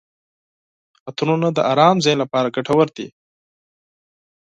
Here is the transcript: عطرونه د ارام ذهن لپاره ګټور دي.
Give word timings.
عطرونه 1.07 1.47
د 1.53 1.59
ارام 1.71 1.97
ذهن 2.05 2.17
لپاره 2.23 2.53
ګټور 2.55 2.87
دي. 2.97 3.07